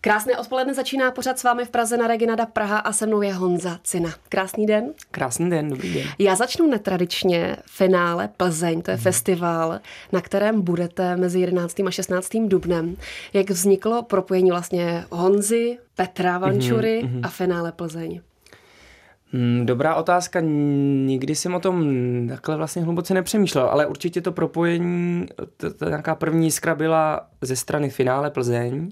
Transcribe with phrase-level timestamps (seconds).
[0.00, 3.34] Krásné odpoledne začíná pořád s vámi v Praze na Reginada Praha a se mnou je
[3.34, 4.10] Honza Cina.
[4.28, 4.92] Krásný den.
[5.10, 6.06] Krásný den, dobrý den.
[6.18, 7.56] Já začnu netradičně.
[7.66, 9.02] Finále Plzeň, to je hmm.
[9.02, 9.80] festival,
[10.12, 11.80] na kterém budete mezi 11.
[11.80, 12.30] a 16.
[12.46, 12.96] dubnem.
[13.32, 17.20] Jak vzniklo propojení vlastně Honzy, Petra Vančury hmm.
[17.24, 18.20] a finále Plzeň?
[19.32, 21.84] Hmm, dobrá otázka, nikdy jsem o tom
[22.28, 25.26] takhle vlastně hluboce nepřemýšlel, ale určitě to propojení,
[25.76, 28.90] ta nějaká první jiskra byla ze strany finále Plzeň,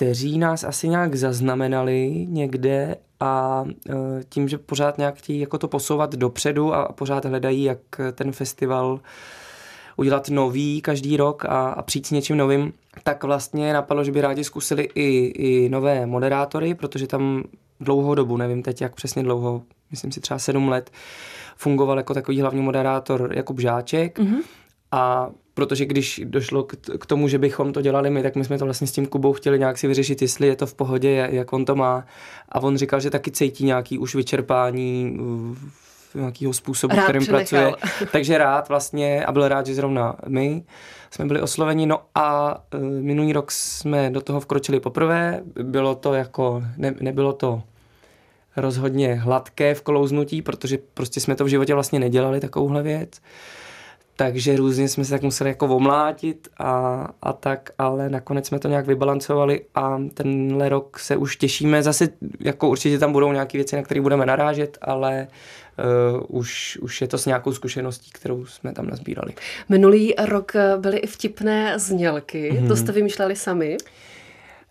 [0.00, 3.94] kteří nás asi nějak zaznamenali někde a e,
[4.28, 7.78] tím, že pořád nějak chtějí jako to posouvat dopředu a pořád hledají, jak
[8.12, 9.00] ten festival
[9.96, 14.20] udělat nový každý rok a, a přijít s něčím novým, tak vlastně napadlo, že by
[14.20, 17.42] rádi zkusili i, i nové moderátory, protože tam
[17.80, 20.90] dlouhou dobu, nevím teď jak přesně dlouho, myslím si třeba sedm let,
[21.56, 24.40] fungoval jako takový hlavní moderátor Jakub Žáček mm-hmm.
[24.92, 26.66] a protože když došlo
[27.00, 29.32] k tomu, že bychom to dělali my, tak my jsme to vlastně s tím Kubou
[29.32, 32.04] chtěli nějak si vyřešit, jestli je to v pohodě, jak on to má.
[32.48, 35.18] A on říkal, že taky cítí nějaký už vyčerpání
[36.14, 37.72] nějakého způsobu, rád kterým pracuje.
[38.12, 40.64] Takže rád vlastně a byl rád, že zrovna my
[41.10, 41.86] jsme byli osloveni.
[41.86, 45.40] No a uh, minulý rok jsme do toho vkročili poprvé.
[45.62, 47.62] Bylo to jako, ne, nebylo to
[48.56, 53.10] rozhodně hladké v klouznutí, protože prostě jsme to v životě vlastně nedělali, takovouhle věc.
[53.18, 53.26] Uh,
[54.20, 58.68] takže různě jsme se tak museli jako omlátit a, a tak, ale nakonec jsme to
[58.68, 61.82] nějak vybalancovali a tenhle rok se už těšíme.
[61.82, 62.08] Zase
[62.40, 65.26] jako určitě tam budou nějaké věci, na které budeme narážet, ale
[66.28, 69.32] uh, už, už je to s nějakou zkušeností, kterou jsme tam nazbírali.
[69.68, 72.68] Minulý rok byly i vtipné znělky, hmm.
[72.68, 73.76] to jste vymýšleli sami?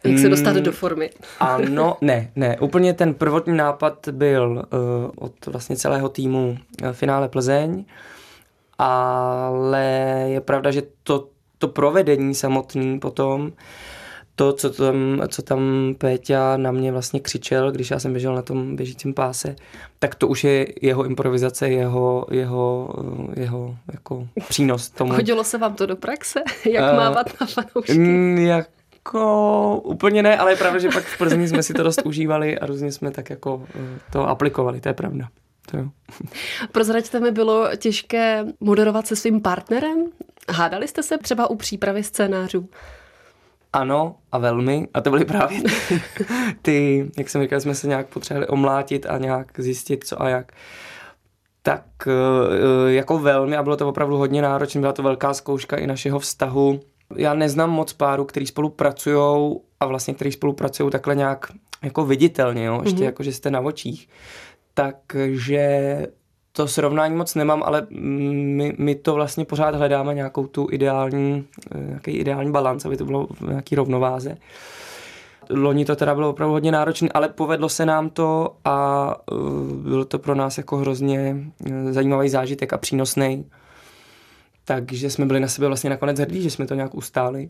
[0.03, 1.09] Jak se dostat mm, do formy?
[1.39, 2.58] ano, ne, ne.
[2.59, 7.86] Úplně ten prvotní nápad byl uh, od vlastně celého týmu uh, finále Plzeň
[8.80, 9.85] ale
[10.27, 11.27] je pravda, že to,
[11.58, 13.52] to provedení samotný potom,
[14.35, 18.41] to, co tam, co tam Péťa na mě vlastně křičel, když já jsem běžel na
[18.41, 19.55] tom běžícím páse,
[20.00, 22.94] tak to už je jeho improvizace, jeho, jeho,
[23.35, 25.13] jeho jako přínos tomu.
[25.13, 26.40] Hodilo se vám to do praxe?
[26.69, 27.94] Jak uh, mávat na fanoušky?
[27.94, 32.01] Mm, jako úplně ne, ale je pravda, že pak v Plzni jsme si to dost
[32.06, 35.28] užívali a různě jsme tak jako eh, to aplikovali, to je pravda.
[35.74, 35.90] Jo.
[36.72, 40.06] Prozraďte mi, bylo těžké moderovat se svým partnerem?
[40.50, 42.69] Hádali jste se třeba u přípravy scénářů?
[43.74, 44.88] Ano a velmi.
[44.94, 46.02] A to byly právě ty,
[46.62, 50.52] ty jak jsem říkal, jsme se nějak potřebovali omlátit a nějak zjistit, co a jak.
[51.62, 55.88] Tak eh, jako velmi a bylo to opravdu hodně náročné, byla to velká zkouška i
[55.88, 56.79] našeho vztahu.
[57.16, 61.52] Já neznám moc párů, který spolupracují a vlastně který spolupracují takhle nějak
[61.84, 62.81] jako viditelně, jo?
[62.84, 63.06] ještě mm-hmm.
[63.06, 64.09] jako, že jste na očích
[64.79, 66.07] takže
[66.51, 71.45] to srovnání moc nemám, ale my, my to vlastně pořád hledáme nějakou tu ideální,
[71.75, 74.38] eh, nějaký ideální balans, aby to bylo v nějaký rovnováze.
[75.50, 80.06] Loni to teda bylo opravdu hodně náročné, ale povedlo se nám to a uh, bylo
[80.06, 83.46] to pro nás jako hrozně uh, zajímavý zážitek a přínosný.
[84.66, 87.50] Takže jsme byli na sebe vlastně nakonec hrdí, že jsme to nějak ustáli.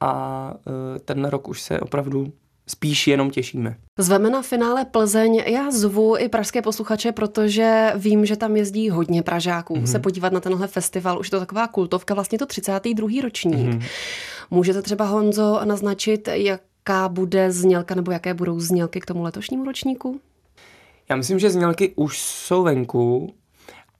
[0.00, 0.54] A
[1.04, 2.32] ten rok už se opravdu
[2.68, 3.76] spíš jenom těšíme.
[3.98, 5.42] Zveme na finále Plzeň.
[5.46, 9.84] Já zvu i pražské posluchače, protože vím, že tam jezdí hodně Pražáků mm-hmm.
[9.84, 11.18] se podívat na tenhle festival.
[11.18, 13.08] Už je to taková kultovka, vlastně to 32.
[13.22, 13.68] ročník.
[13.68, 13.82] Mm-hmm.
[14.50, 20.20] Můžete třeba Honzo naznačit, jaká bude znělka nebo jaké budou znělky k tomu letošnímu ročníku?
[21.08, 23.34] Já myslím, že znělky už jsou venku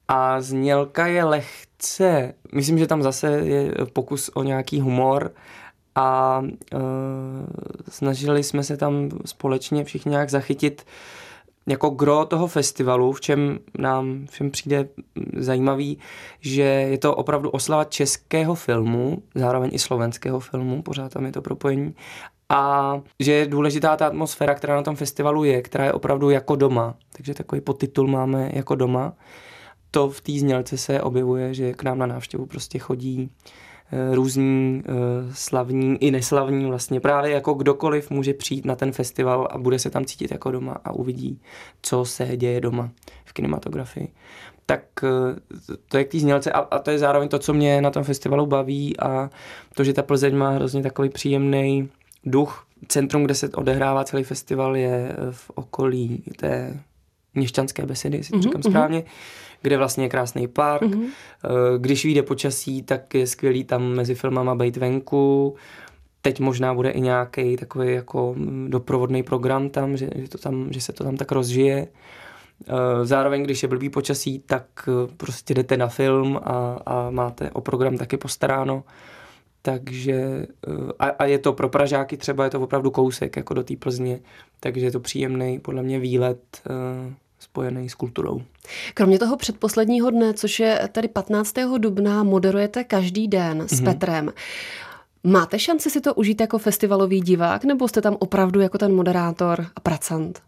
[0.09, 5.33] a znělka je lehce, myslím, že tam zase je pokus o nějaký humor
[5.99, 6.81] a uh,
[7.89, 10.87] snažili jsme se tam společně všichni nějak zachytit
[11.67, 14.89] jako gro toho festivalu, v čem nám všem přijde
[15.37, 15.99] zajímavý,
[16.41, 21.43] že je to opravdu oslava českého filmu, zároveň i slovenského filmu, pořád tam je to
[21.43, 21.95] propojení,
[22.49, 26.57] a že je důležitá ta atmosféra, která na tom festivalu je, která je opravdu jako
[26.57, 26.95] doma.
[27.13, 29.13] Takže takový podtitul máme jako doma.
[29.91, 33.67] To v té znělce se objevuje, že k nám na návštěvu prostě chodí Eh,
[34.13, 34.93] různí eh,
[35.33, 37.01] slavní i neslavní vlastně.
[37.01, 40.77] Právě jako kdokoliv může přijít na ten festival a bude se tam cítit jako doma
[40.85, 41.41] a uvidí,
[41.83, 42.91] co se děje doma
[43.25, 44.09] v kinematografii.
[44.67, 47.81] Tak eh, to je k té znělce a, a to je zároveň to, co mě
[47.81, 49.31] na tom festivalu baví a
[49.75, 51.89] to, že ta Plzeň má hrozně takový příjemný
[52.25, 52.65] duch.
[52.89, 56.81] Centrum, kde se odehrává celý festival, je v okolí té
[57.35, 59.05] měšťanské besedy, jestli to mm-hmm, říkám správně.
[59.63, 60.83] Kde vlastně je krásný park.
[60.83, 61.07] Mm-hmm.
[61.79, 65.55] Když vyjde počasí, tak je skvělý tam mezi filmama být venku.
[66.23, 68.35] Teď možná bude i nějaký takový jako
[68.69, 71.89] doprovodný program tam, že, že, to tam, že se to tam tak rozžije.
[72.67, 77.51] Eh, zároveň, když je blbý počasí, tak eh, prostě jdete na film a, a máte
[77.51, 78.85] o program taky postaráno.
[79.63, 83.63] Takže eh, a, a je to pro Pražáky třeba, je to opravdu kousek jako do
[83.63, 84.21] té Plzně,
[84.61, 86.41] takže je to příjemný podle mě výlet
[86.71, 88.43] uh, spojený s kulturou.
[88.95, 91.55] Kromě toho předposledního dne, což je tedy 15.
[91.79, 93.85] dubna, moderujete každý den s mm-hmm.
[93.85, 94.33] Petrem.
[95.25, 99.67] Máte šanci si to užít jako festivalový divák, nebo jste tam opravdu jako ten moderátor
[99.77, 100.43] a pracant?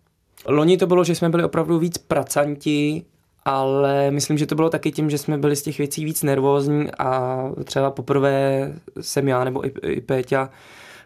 [0.47, 3.05] Loni to bylo, že jsme byli opravdu víc pracanti,
[3.45, 6.91] ale myslím, že to bylo taky tím, že jsme byli z těch věcí víc nervózní
[6.99, 10.51] a třeba poprvé jsem já nebo i, i Péťa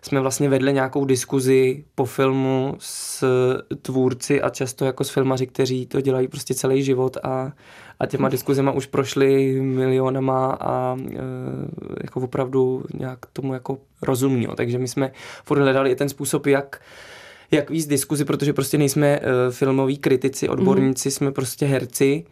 [0.04, 3.24] jsme vlastně vedli nějakou diskuzi po filmu s
[3.82, 7.52] tvůrci a často jako s filmaři, kteří to dělají prostě celý život a,
[8.00, 11.18] a těma diskuzema už prošly milionama a e,
[12.02, 14.48] jako opravdu nějak tomu jako rozumí.
[14.56, 15.12] Takže my jsme
[15.44, 16.80] furt hledali i ten způsob, jak
[17.54, 21.10] jak víc diskuzi, protože prostě nejsme uh, filmoví kritici, odborníci, mm.
[21.10, 22.24] jsme prostě herci.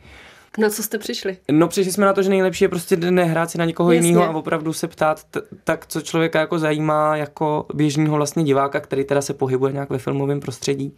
[0.59, 1.37] Na co jste přišli?
[1.51, 4.09] No přišli jsme na to, že nejlepší je prostě nehrát si na někoho Jasně.
[4.09, 8.81] jiného a opravdu se ptát t- tak, co člověka jako zajímá jako běžného vlastně diváka,
[8.81, 10.97] který teda se pohybuje nějak ve filmovém prostředí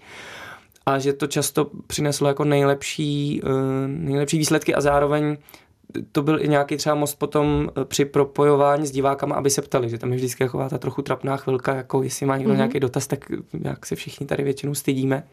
[0.86, 3.50] a že to často přineslo jako nejlepší, uh,
[3.86, 5.36] nejlepší výsledky a zároveň
[6.12, 9.88] to byl i nějaký třeba most potom eh, při propojování s divákama, aby se ptali,
[9.88, 12.56] že tam je vždycky taková ta trochu trapná chvilka, jako jestli má někdo mm-hmm.
[12.56, 13.25] nějaký dotaz, tak
[13.62, 15.25] jak se všichni tady většinou stydíme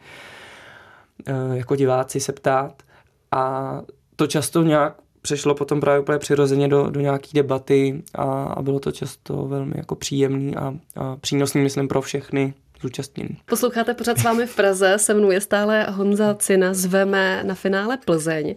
[1.26, 2.82] eh, jako diváci se ptát.
[3.30, 3.82] A
[4.16, 8.80] to často nějak přešlo potom právě úplně přirozeně do, do nějaké debaty a, a bylo
[8.80, 13.38] to často velmi jako příjemný a, a přínosný, myslím, pro všechny zúčastněný.
[13.44, 17.98] Posloucháte pořád s vámi v Praze, se mnou je stále Honza Cina, zveme na finále
[18.04, 18.54] Plzeň.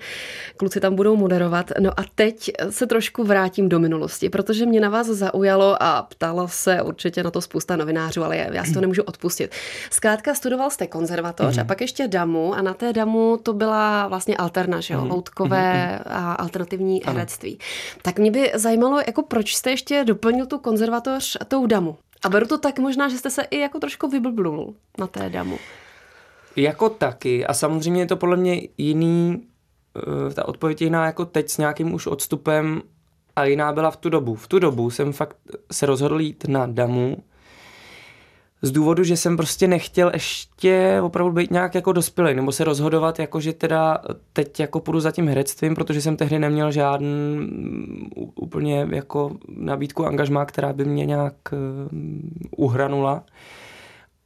[0.58, 1.72] Kluci tam budou moderovat.
[1.80, 6.48] No a teď se trošku vrátím do minulosti, protože mě na vás zaujalo a ptala
[6.48, 9.52] se určitě na to spousta novinářů, ale já si to nemůžu odpustit.
[9.90, 11.62] Zkrátka studoval jste konzervatoř mm.
[11.62, 15.12] a pak ještě damu a na té damu to byla vlastně alterna, že jo, mm.
[15.12, 16.00] loutkové mm.
[16.06, 17.14] a alternativní ano.
[17.14, 17.60] herectví.
[18.02, 21.98] Tak mě by zajímalo, jako proč jste ještě doplnil tu konzervatoř tou damu?
[22.26, 25.58] A beru to tak možná, že jste se i jako trošku vyblblul na té damu.
[26.56, 27.46] Jako taky.
[27.46, 29.48] A samozřejmě je to podle mě jiný,
[30.30, 32.82] eh, ta odpověď jiná jako teď s nějakým už odstupem
[33.36, 34.36] a jiná byla v tu dobu.
[34.36, 35.38] V tu dobu jsem fakt
[35.72, 37.18] se rozhodl jít na damu,
[38.62, 43.20] z důvodu, že jsem prostě nechtěl ještě opravdu být nějak jako dospělý, nebo se rozhodovat,
[43.20, 43.98] jako že teda
[44.34, 50.06] teď jako půjdu za tím herectvím, protože jsem tehdy neměl žádný mm, úplně jako nabídku
[50.06, 53.24] angažmá, která by mě nějak uh, uhranula.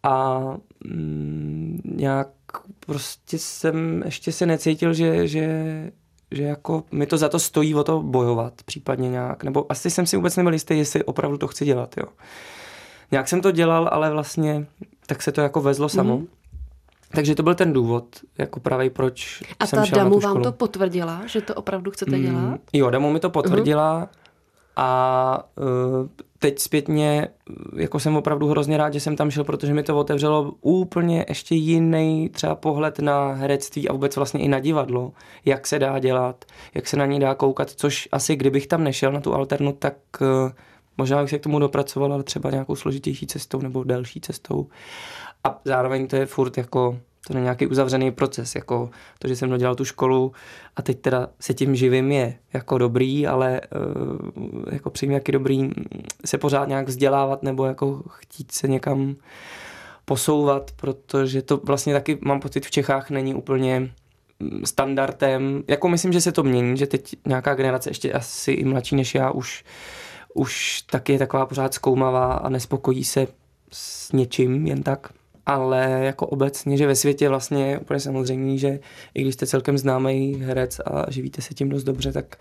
[0.03, 0.39] A
[0.85, 2.29] um, nějak
[2.85, 5.47] prostě jsem ještě se necítil, že, že,
[6.31, 9.43] že jako mi to za to stojí o to bojovat, případně nějak.
[9.43, 12.05] Nebo asi jsem si vůbec nebyl jistý, jestli opravdu to chci dělat, jo.
[13.11, 14.67] Nějak jsem to dělal, ale vlastně
[15.05, 16.17] tak se to jako vezlo samo.
[16.17, 16.27] Mm-hmm.
[17.11, 18.05] Takže to byl ten důvod,
[18.37, 21.53] jako pravý, proč A jsem ta šel Damu na tu vám to potvrdila, že to
[21.53, 22.59] opravdu chcete mm, dělat?
[22.73, 24.07] Jo, Damu mi to potvrdila uh-huh.
[24.75, 26.07] a uh,
[26.39, 27.27] teď zpětně
[27.75, 31.55] jako jsem opravdu hrozně rád, že jsem tam šel, protože mi to otevřelo úplně ještě
[31.55, 35.11] jiný třeba pohled na herectví a vůbec vlastně i na divadlo,
[35.45, 39.11] jak se dá dělat, jak se na ní dá koukat, což asi kdybych tam nešel
[39.11, 40.51] na tu alternu, tak uh,
[40.99, 44.67] Možná bych se k tomu dopracoval, ale třeba nějakou složitější cestou nebo delší cestou.
[45.43, 49.49] A zároveň to je furt jako, to je nějaký uzavřený proces, jako to, že jsem
[49.49, 50.31] dodělal tu školu
[50.75, 55.69] a teď teda se tím živím je jako dobrý, ale uh, jako přijím jaký dobrý
[56.25, 59.15] se pořád nějak vzdělávat nebo jako chtít se někam
[60.05, 63.91] posouvat, protože to vlastně taky mám pocit v Čechách není úplně
[64.65, 65.63] standardem.
[65.67, 69.15] Jako myslím, že se to mění, že teď nějaká generace ještě asi i mladší než
[69.15, 69.63] já už
[70.33, 73.27] už taky je taková pořád zkoumavá a nespokojí se
[73.71, 75.07] s něčím jen tak.
[75.45, 78.79] Ale jako obecně, že ve světě vlastně je úplně samozřejmě, že
[79.13, 82.35] i když jste celkem známý herec a živíte se tím dost dobře, tak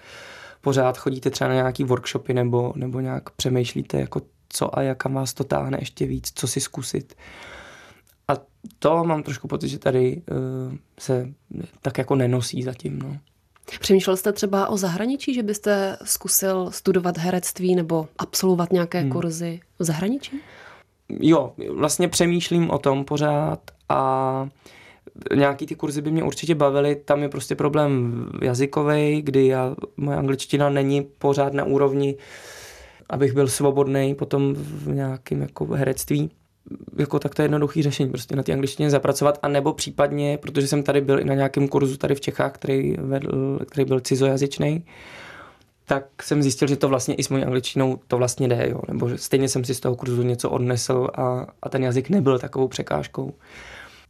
[0.61, 5.35] pořád chodíte třeba na nějaký workshopy nebo, nebo nějak přemýšlíte, jako co a jak vás
[5.35, 7.14] to táhne ještě víc, co si zkusit.
[8.28, 8.33] A
[8.78, 11.28] to mám trošku pocit, že tady uh, se
[11.83, 12.99] tak jako nenosí zatím.
[12.99, 13.16] No.
[13.80, 19.10] Přemýšlel jste třeba o zahraničí, že byste zkusil studovat herectví nebo absolvovat nějaké hmm.
[19.10, 20.40] kurzy v zahraničí?
[21.20, 24.48] Jo, vlastně přemýšlím o tom pořád a
[25.34, 26.96] nějaký ty kurzy by mě určitě bavily.
[26.96, 32.16] Tam je prostě problém jazykový, kdy já, moje angličtina není pořád na úrovni,
[33.10, 36.30] abych byl svobodný potom v nějakém jako herectví
[36.98, 40.68] jako tak to je jednoduchý řešení, prostě na té angličtině zapracovat, a nebo případně, protože
[40.68, 44.84] jsem tady byl i na nějakém kurzu tady v Čechách, který, vedl, který byl cizojazyčný,
[45.84, 48.80] tak jsem zjistil, že to vlastně i s mojí angličtinou to vlastně jde, jo.
[48.88, 52.38] nebo že stejně jsem si z toho kurzu něco odnesl a, a ten jazyk nebyl
[52.38, 53.34] takovou překážkou.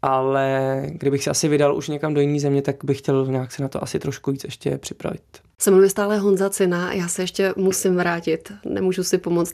[0.02, 3.62] ale kdybych se asi vydal už někam do jiné země, tak bych chtěl nějak se
[3.62, 5.47] na to asi trošku víc ještě připravit.
[5.60, 9.52] Se jmenuje stále Honza Cina, já se ještě musím vrátit, nemůžu si pomoct.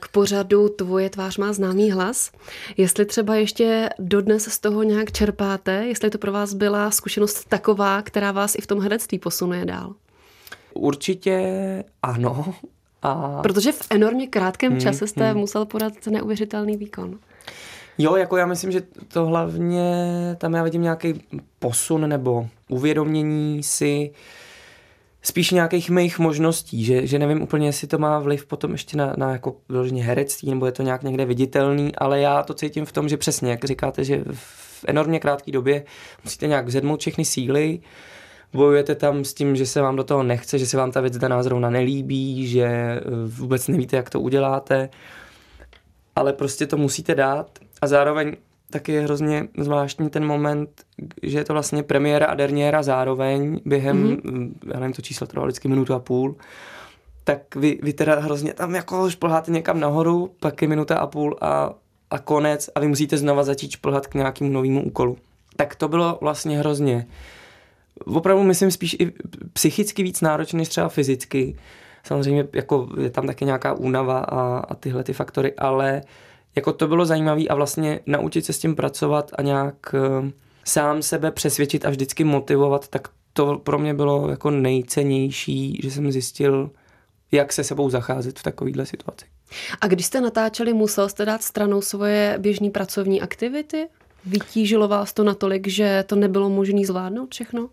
[0.00, 2.30] K pořadu Tvoje tvář má známý hlas.
[2.76, 8.02] Jestli třeba ještě dodnes z toho nějak čerpáte, jestli to pro vás byla zkušenost taková,
[8.02, 9.94] která vás i v tom herectví posunuje dál?
[10.74, 11.44] Určitě
[12.02, 12.54] ano.
[13.02, 13.42] A...
[13.42, 15.40] Protože v enormně krátkém hmm, čase jste hmm.
[15.40, 17.18] musel podat neuvěřitelný výkon.
[17.98, 19.92] Jo, jako já myslím, že to hlavně,
[20.38, 21.22] tam já vidím nějaký
[21.58, 24.10] posun nebo uvědomění si
[25.22, 29.14] spíš nějakých mých možností, že, že nevím úplně, jestli to má vliv potom ještě na,
[29.16, 32.92] na jako vyloženě herectví, nebo je to nějak někde viditelný, ale já to cítím v
[32.92, 35.84] tom, že přesně, jak říkáte, že v enormně krátké době
[36.24, 37.80] musíte nějak zedmout všechny síly,
[38.52, 41.18] bojujete tam s tím, že se vám do toho nechce, že se vám ta věc
[41.18, 44.88] daná zrovna nelíbí, že eh, vůbec nevíte, jak to uděláte,
[46.16, 48.36] ale prostě to musíte dát a zároveň
[48.70, 50.70] taky je hrozně zvláštní ten moment,
[51.22, 54.52] že je to vlastně premiéra a derniéra zároveň během, mm-hmm.
[54.74, 56.36] já nevím, to číslo trvalo vždycky minutu a půl,
[57.24, 61.36] tak vy, vy teda hrozně tam jako šplháte někam nahoru, pak je minuta a půl
[61.40, 61.74] a,
[62.10, 65.16] a konec a vy musíte znova začít šplhat k nějakému novému úkolu.
[65.56, 67.06] Tak to bylo vlastně hrozně.
[68.04, 69.12] Opravdu myslím spíš i
[69.52, 71.56] psychicky víc náročný než třeba fyzicky.
[72.04, 76.08] Samozřejmě jako je tam taky nějaká únava a, a tyhle ty faktory, ale uh,
[76.58, 80.28] jako to bylo zajímavé a vlastně naučit se s tím pracovat a nějak uh,
[80.64, 86.12] sám sebe přesvědčit a vždycky motivovat, tak to pro mě bylo jako nejcennější, že jsem
[86.12, 86.70] zjistil,
[87.32, 89.26] jak se sebou zacházet v takovéhle situaci.
[89.80, 93.88] A když jste natáčeli, musel jste dát stranou svoje běžné pracovní aktivity?
[94.28, 97.62] Vytížilo vás to natolik, že to nebylo možné zvládnout všechno?
[97.62, 97.68] Uh,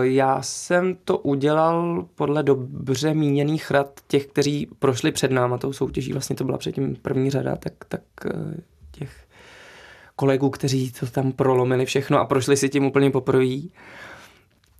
[0.00, 6.12] já jsem to udělal podle dobře míněných rad těch, kteří prošli před náma tou soutěží.
[6.12, 8.54] Vlastně to byla předtím první řada, tak, tak uh,
[8.92, 9.10] těch
[10.16, 13.56] kolegů, kteří to tam prolomili všechno a prošli si tím úplně poprvé.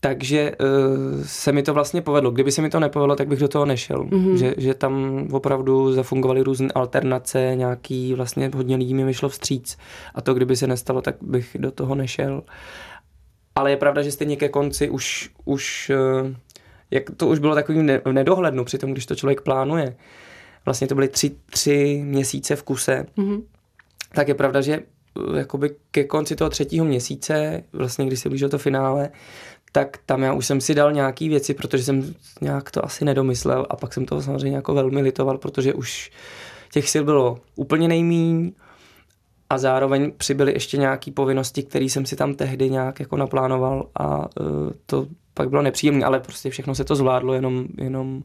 [0.02, 2.30] Takže uh, se mi to vlastně povedlo.
[2.30, 4.04] Kdyby se mi to nepovedlo, tak bych do toho nešel.
[4.04, 4.34] Mm-hmm.
[4.34, 9.78] Že, že tam opravdu zafungovaly různé alternace, nějaký vlastně hodně lidí mi vyšlo vstříc.
[10.14, 12.42] A to, kdyby se nestalo, tak bych do toho nešel.
[13.54, 15.92] Ale je pravda, že stejně ke konci už, už
[16.22, 16.30] uh,
[16.90, 19.96] jak to už bylo takový ne, v nedohlednu při tom, když to člověk plánuje.
[20.64, 23.06] Vlastně to byly tři, tři měsíce v kuse.
[23.18, 23.42] Mm-hmm.
[24.14, 24.78] Tak je pravda, že
[25.14, 29.10] uh, jakoby ke konci toho třetího měsíce, vlastně když se blížilo to finále,
[29.72, 33.66] tak tam já už jsem si dal nějaký věci, protože jsem nějak to asi nedomyslel
[33.70, 36.10] a pak jsem toho samozřejmě jako velmi litoval, protože už
[36.72, 38.52] těch sil bylo úplně nejmíň
[39.50, 44.18] a zároveň přibyly ještě nějaké povinnosti, které jsem si tam tehdy nějak jako naplánoval a
[44.18, 44.26] uh,
[44.86, 48.22] to pak bylo nepříjemné, ale prostě všechno se to zvládlo, jenom, jenom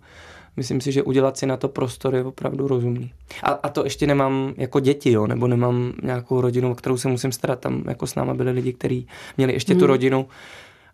[0.58, 3.14] myslím si, že udělat si na to prostor je opravdu rozumný.
[3.44, 7.08] A, a to ještě nemám jako děti, jo, nebo nemám nějakou rodinu, o kterou se
[7.08, 7.60] musím starat.
[7.60, 9.80] Tam jako s náma byli lidi, kteří měli ještě hmm.
[9.80, 10.28] tu rodinu,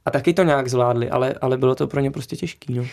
[0.06, 2.74] a taky to nějak zvládli, ale, ale bylo to pro ně prostě těžký.
[2.74, 2.86] No.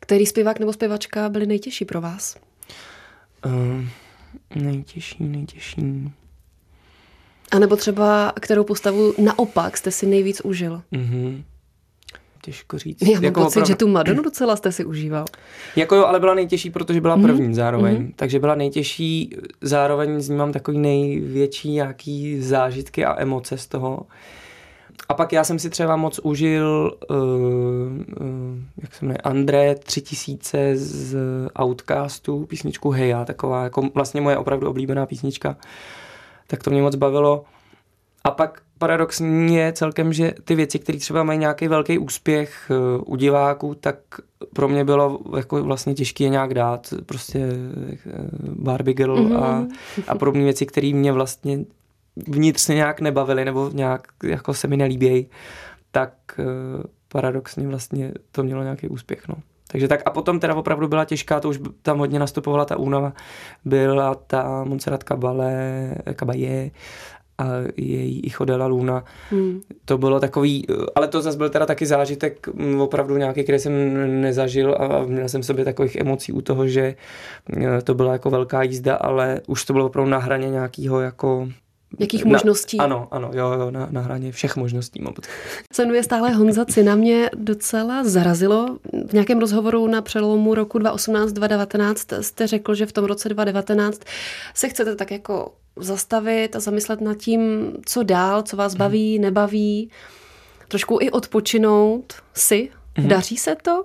[0.00, 2.36] Který zpěvák nebo zpěvačka byli nejtěžší pro vás?
[3.46, 3.84] Uh,
[4.54, 6.12] nejtěžší, nejtěžší.
[7.52, 10.82] A nebo třeba, kterou postavu naopak jste si nejvíc užil?
[10.92, 11.42] Mm-hmm.
[12.42, 13.02] Těžko říct.
[13.02, 13.72] Já mám jako pocit, opravdu...
[13.72, 15.24] že tu Madonu docela jste si užíval.
[15.76, 17.54] Jako jo, ale byla nejtěžší, protože byla první mm-hmm.
[17.54, 17.96] zároveň.
[17.96, 18.12] Mm-hmm.
[18.16, 24.06] Takže byla nejtěžší, zároveň z ní mám takový největší nějaký zážitky a emoce z toho.
[25.08, 30.76] A pak já jsem si třeba moc užil, uh, uh, jak se jmenuje, André 3000
[30.76, 31.16] z
[31.60, 35.56] Outcastu, písničku Heja, taková jako vlastně moje opravdu oblíbená písnička.
[36.46, 37.44] Tak to mě moc bavilo.
[38.24, 43.12] A pak paradoxně je celkem, že ty věci, které třeba mají nějaký velký úspěch uh,
[43.12, 43.96] u diváků, tak
[44.52, 46.94] pro mě bylo jako vlastně těžké je nějak dát.
[47.06, 47.46] Prostě
[48.42, 49.42] Barbie Girl mm-hmm.
[49.42, 49.66] a,
[50.08, 51.58] a podobné věci, které mě vlastně
[52.28, 55.26] vnitřně nějak nebavili nebo nějak jako se mi nelíbějí,
[55.90, 56.44] tak uh,
[57.08, 59.28] paradoxně vlastně to mělo nějaký úspěch.
[59.28, 59.34] No.
[59.70, 63.12] Takže tak a potom teda opravdu byla těžká, to už tam hodně nastupovala ta únava,
[63.64, 66.70] byla ta Montserrat Cabale, Caballé
[67.38, 67.46] a
[67.76, 69.04] její i chodila Luna.
[69.30, 69.60] Hmm.
[69.84, 73.72] To bylo takový, ale to zase byl teda taky zážitek mm, opravdu nějaký, který jsem
[74.20, 76.94] nezažil a měl jsem sobě takových emocí u toho, že
[77.56, 81.48] eh, to byla jako velká jízda, ale už to bylo opravdu na hraně nějakého jako
[81.98, 82.78] Jakých na, možností?
[82.78, 85.14] Ano, ano, jo, jo, na, na hraně všech možností mám
[85.72, 88.78] Se jmenuje stále Honza Cina, mě docela zarazilo.
[89.08, 94.00] V nějakém rozhovoru na přelomu roku 2018-2019 jste řekl, že v tom roce 2019
[94.54, 99.22] se chcete tak jako zastavit a zamyslet nad tím, co dál, co vás baví, hmm.
[99.22, 99.90] nebaví,
[100.68, 102.70] trošku i odpočinout si.
[102.96, 103.08] Hmm.
[103.08, 103.84] Daří se to?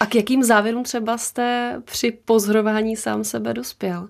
[0.00, 4.08] A k jakým závěrům třeba jste při pozorování sám sebe dospěl?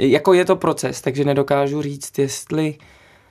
[0.00, 2.74] Jako je to proces, takže nedokážu říct, jestli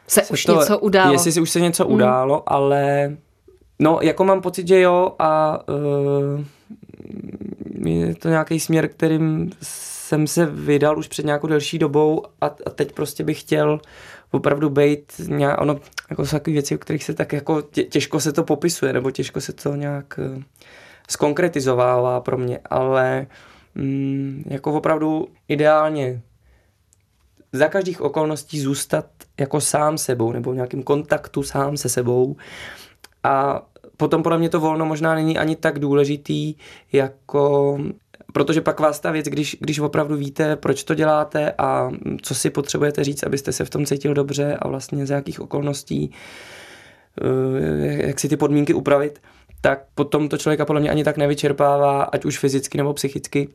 [0.07, 1.13] se už to, něco událo.
[1.13, 1.93] Jestli si už se něco mm.
[1.93, 3.15] událo, ale
[3.79, 6.45] no, jako mám pocit, že jo a uh,
[7.86, 12.69] je to nějaký směr, kterým jsem se vydal už před nějakou delší dobou a, a
[12.69, 13.79] teď prostě bych chtěl
[14.31, 18.19] opravdu být nějak, ono, jako jsou takové věci, o kterých se tak jako tě, těžko
[18.19, 20.41] se to popisuje, nebo těžko se to nějak uh,
[21.09, 23.27] skonkretizovává pro mě, ale
[23.79, 26.21] mm, jako opravdu ideálně
[27.53, 29.05] za každých okolností zůstat
[29.39, 32.36] jako sám sebou nebo v nějakém kontaktu sám se sebou
[33.24, 33.65] a
[33.98, 36.55] potom podle mě to volno možná není ani tak důležitý,
[36.91, 37.77] jako
[38.33, 42.50] protože pak vás ta věc, když, když opravdu víte, proč to děláte a co si
[42.50, 46.12] potřebujete říct, abyste se v tom cítil dobře a vlastně za jakých okolností,
[47.21, 49.21] eh, jak si ty podmínky upravit,
[49.62, 53.50] tak potom to člověka podle mě ani tak nevyčerpává, ať už fyzicky nebo psychicky.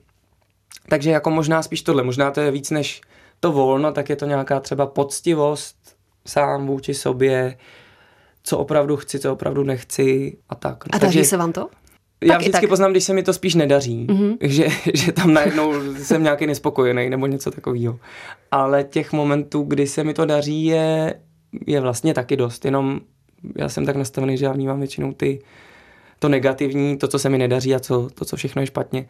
[0.88, 3.00] Takže jako možná spíš tohle, možná to je víc než
[3.40, 5.76] to volno, tak je to nějaká třeba poctivost
[6.26, 7.56] sám vůči sobě,
[8.42, 10.84] co opravdu chci, co opravdu nechci a tak.
[10.84, 10.90] No.
[10.92, 11.68] A daří se vám to?
[12.24, 14.36] Já vždycky poznám, když se mi to spíš nedaří, mm-hmm.
[14.40, 17.98] že, že tam najednou jsem nějaký nespokojený nebo něco takového.
[18.50, 21.14] Ale těch momentů, kdy se mi to daří, je,
[21.66, 22.64] je vlastně taky dost.
[22.64, 23.00] Jenom
[23.56, 25.42] já jsem tak nastavený, že já vnímám většinou ty,
[26.18, 29.06] to negativní, to, co se mi nedaří a co, to, co všechno je špatně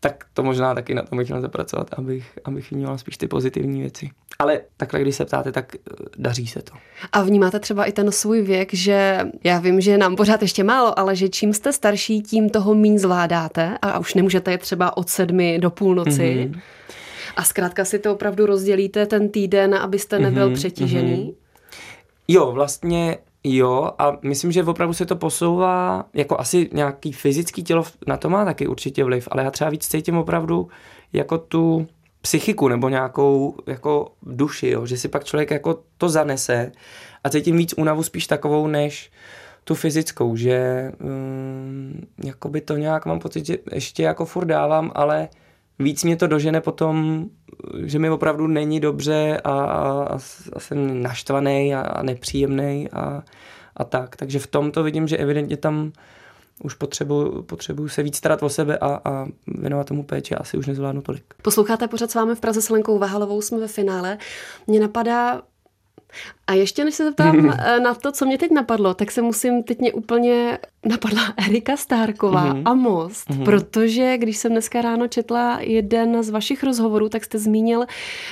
[0.00, 3.80] tak to možná taky na tom bych měl zapracovat, abych, abych vnímal spíš ty pozitivní
[3.80, 4.10] věci.
[4.38, 5.80] Ale takhle, když se ptáte, tak eh,
[6.18, 6.72] daří se to.
[7.12, 10.98] A vnímáte třeba i ten svůj věk, že já vím, že nám pořád ještě málo,
[10.98, 15.08] ale že čím jste starší, tím toho méně zvládáte a už nemůžete je třeba od
[15.08, 16.50] sedmi do půlnoci.
[16.50, 16.60] Mm-hmm.
[17.36, 21.16] A zkrátka si to opravdu rozdělíte ten týden, abyste nebyl mm-hmm, přetížený?
[21.16, 21.34] Mm-hmm.
[22.28, 27.84] Jo, vlastně Jo, a myslím, že opravdu se to posouvá, jako asi nějaký fyzický tělo
[28.06, 30.68] na to má taky určitě vliv, ale já třeba víc cítím opravdu
[31.12, 31.86] jako tu
[32.20, 36.72] psychiku nebo nějakou jako duši, jo, že si pak člověk jako to zanese
[37.24, 39.10] a cítím víc únavu spíš takovou, než
[39.64, 44.92] tu fyzickou, že um, jako by to nějak mám pocit, že ještě jako furt dávám,
[44.94, 45.28] ale
[45.78, 47.24] víc mě to dožene potom,
[47.84, 50.18] že mi opravdu není dobře a, a,
[50.52, 53.22] a jsem naštvaný a, a nepříjemný a,
[53.76, 54.16] a tak.
[54.16, 55.92] Takže v tom to vidím, že evidentně tam
[56.64, 60.66] už potřebuju, potřebuju se víc starat o sebe a, a věnovat tomu péči asi už
[60.66, 61.24] nezvládnu tolik.
[61.42, 64.18] Posloucháte pořád s vámi v Praze s Lenkou Vahalovou, jsme ve finále.
[64.66, 65.42] Mně napadá
[66.46, 69.62] a ještě než se zeptám eh, na to, co mě teď napadlo, tak se musím,
[69.62, 72.62] teď mě úplně napadla Erika Stárková mm-hmm.
[72.64, 73.44] a Most, mm-hmm.
[73.44, 77.84] protože když jsem dneska ráno četla jeden z vašich rozhovorů, tak jste zmínil,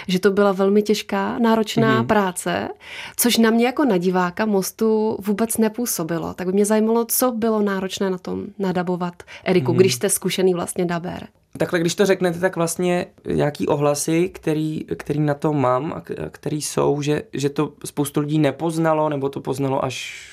[0.09, 2.07] že to byla velmi těžká, náročná mm-hmm.
[2.07, 2.69] práce,
[3.17, 6.35] což na mě jako na diváka Mostu vůbec nepůsobilo.
[6.35, 9.77] Tak by mě zajímalo, co bylo náročné na tom nadabovat Eriku, mm-hmm.
[9.77, 11.29] když jste zkušený vlastně daber.
[11.57, 16.63] Takhle, když to řeknete, tak vlastně nějaký ohlasy, který, který na to mám a který
[16.63, 20.25] jsou, že, že to spoustu lidí nepoznalo, nebo to poznalo až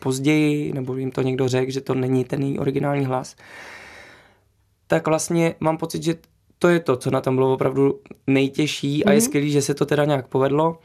[0.00, 3.36] později, nebo jim to někdo řekl, že to není ten originální hlas,
[4.86, 6.14] tak vlastně mám pocit, že
[6.58, 9.08] to je to, co na tom bylo opravdu nejtěžší mm-hmm.
[9.08, 9.24] a je mhm.
[9.24, 10.78] skvělé, že se to teda nějak povedlo.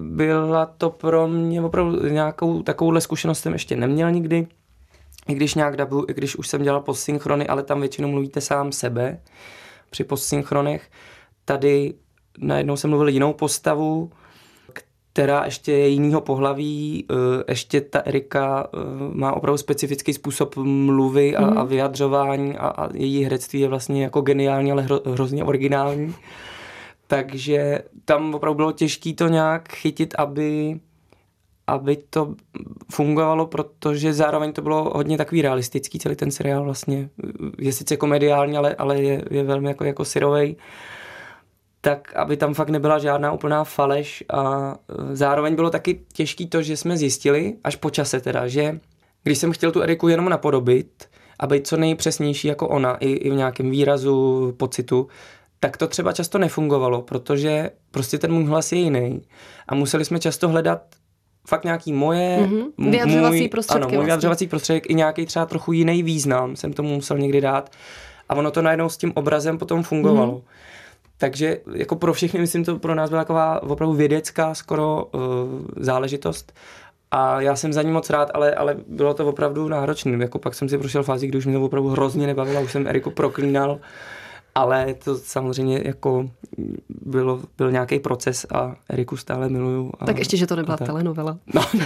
[0.00, 4.46] Byla to pro mě opravdu nějakou takovouhle zkušenost jsem ještě neměl nikdy
[5.28, 8.72] i když nějak dabu, i když už jsem dělal postsynchrony, ale tam většinou mluvíte sám
[8.72, 9.20] sebe
[9.90, 10.90] při postsynchronech.
[11.44, 11.94] Tady
[12.38, 14.10] najednou jsem mluvil jinou postavu,
[15.12, 18.78] která ještě je jinýho pohlaví, eh, ještě ta Erika eh,
[19.12, 21.58] má opravdu specifický způsob mluvy a, mm.
[21.58, 26.14] a vyjadřování a, a její herectví je vlastně jako geniální, ale hro, hrozně originální.
[27.06, 30.80] Takže tam opravdu bylo těžké to nějak chytit, aby
[31.70, 32.34] aby to
[32.92, 37.10] fungovalo, protože zároveň to bylo hodně takový realistický, celý ten seriál vlastně.
[37.58, 40.56] Je sice komediální, ale, ale je, je velmi jako, jako syrovej.
[41.80, 46.62] Tak aby tam fakt nebyla žádná úplná faleš a e, zároveň bylo taky těžký to,
[46.62, 48.80] že jsme zjistili, až po čase teda, že
[49.22, 53.30] když jsem chtěl tu Eriku jenom napodobit a být co nejpřesnější jako ona, i, i
[53.30, 55.08] v nějakém výrazu, pocitu,
[55.60, 59.22] tak to třeba často nefungovalo, protože prostě ten můj hlas je jiný
[59.68, 60.82] a museli jsme často hledat
[61.50, 62.90] fakt nějaký moje, mm-hmm.
[62.90, 63.82] vyjadřovací můj, prostředky.
[63.82, 64.06] Ano, můj vlastně.
[64.06, 67.70] vyjadřovací prostředek i nějaký třeba trochu jiný význam jsem tomu musel někdy dát.
[68.28, 70.32] A ono to najednou s tím obrazem potom fungovalo.
[70.32, 71.18] Mm-hmm.
[71.18, 75.20] Takže jako pro všechny, myslím, to pro nás byla taková opravdu vědecká skoro uh,
[75.76, 76.52] záležitost.
[77.10, 80.22] A já jsem za ní moc rád, ale, ale bylo to opravdu náročné.
[80.22, 82.86] Jako pak jsem si prošel fázi, kdy už mě to opravdu hrozně nebavilo, už jsem
[82.86, 83.78] Eriku proklínal
[84.54, 86.30] ale to samozřejmě jako
[86.88, 89.92] bylo, byl nějaký proces a Eriku stále miluju.
[89.98, 91.38] A, tak ještě, že to nebyla telenovela.
[91.54, 91.62] No.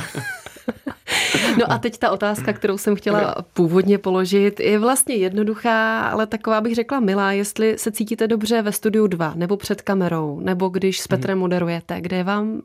[1.59, 6.61] No a teď ta otázka, kterou jsem chtěla původně položit, je vlastně jednoduchá, ale taková
[6.61, 11.01] bych řekla milá, jestli se cítíte dobře ve studiu 2, nebo před kamerou, nebo když
[11.01, 12.63] s Petrem moderujete, kde je vám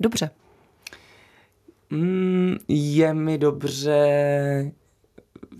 [0.00, 0.30] dobře?
[1.90, 4.72] Mm, je mi dobře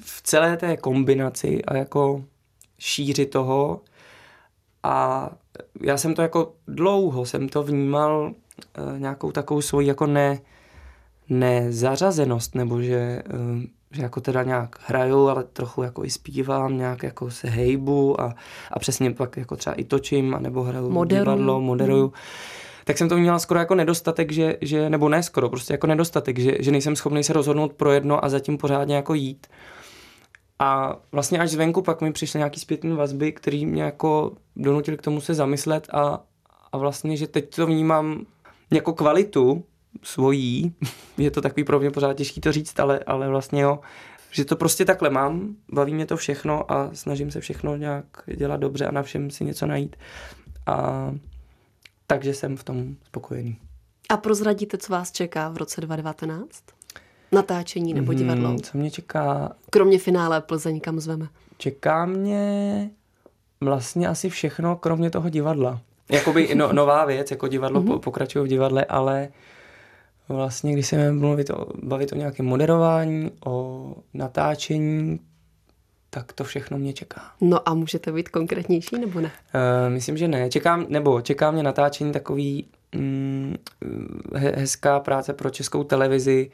[0.00, 2.24] v celé té kombinaci a jako
[2.82, 3.80] šíři toho
[4.82, 5.28] a
[5.80, 10.40] já jsem to jako dlouho jsem to vnímal uh, nějakou takovou svoji jako ne,
[11.28, 17.02] nezařazenost, nebo že, uh, že jako teda nějak hraju, ale trochu jako i zpívám, nějak
[17.02, 18.34] jako se hejbu a,
[18.70, 21.24] a přesně pak jako třeba i točím, nebo hraju Moderuju.
[21.24, 22.02] divadlo, moderuju.
[22.02, 22.12] Hmm
[22.84, 26.38] tak jsem to měla skoro jako nedostatek, že, že nebo ne skoro, prostě jako nedostatek,
[26.38, 29.46] že, že nejsem schopný se rozhodnout pro jedno a zatím pořádně jako jít.
[30.62, 35.02] A vlastně až zvenku pak mi přišly nějaký zpětné vazby, které mě jako donutily k
[35.02, 36.24] tomu se zamyslet a,
[36.72, 38.26] a vlastně, že teď to vnímám
[38.70, 39.64] jako kvalitu
[40.02, 40.74] svojí,
[41.18, 43.80] je to takový pro mě pořád těžký to říct, ale, ale vlastně jo,
[44.30, 48.56] že to prostě takhle mám, baví mě to všechno a snažím se všechno nějak dělat
[48.56, 49.96] dobře a na všem si něco najít.
[50.66, 51.10] A
[52.06, 53.58] takže jsem v tom spokojený.
[54.08, 56.62] A prozradíte, co vás čeká v roce 2019?
[57.32, 58.48] Natáčení nebo divadlo?
[58.48, 59.52] Hmm, co mě čeká?
[59.70, 61.28] Kromě finále Plzeň, kam zveme?
[61.58, 62.90] Čeká mě
[63.60, 65.80] vlastně asi všechno, kromě toho divadla.
[66.08, 67.98] Jakoby no, nová věc, jako divadlo mm-hmm.
[67.98, 69.28] pokračuje v divadle, ale
[70.28, 75.20] vlastně, když se mluvit o, bavit o nějakém moderování, o natáčení,
[76.10, 77.22] tak to všechno mě čeká.
[77.40, 79.30] No a můžete být konkrétnější nebo ne?
[79.54, 80.50] Uh, myslím, že ne.
[80.50, 83.56] Čekám, nebo čeká mě natáčení takový mm,
[84.34, 86.50] he, hezká práce pro českou televizi,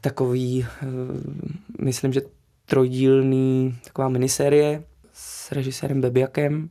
[0.00, 0.88] takový, uh,
[1.80, 2.20] myslím, že
[2.64, 6.70] trojdílný, taková minisérie s režisérem Bebiakem.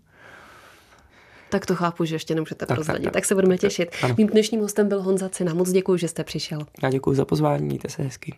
[1.50, 3.04] Tak to chápu, že ještě nemůžete tak, prozradit.
[3.04, 3.14] Tak, tak.
[3.14, 3.90] tak se budeme těšit.
[4.04, 4.16] Ano.
[4.18, 5.54] Mým dnešním hostem byl Honza Cina.
[5.54, 6.60] Moc děkuji, že jste přišel.
[6.84, 8.36] Já děkuji za pozvání, mějte se hezky.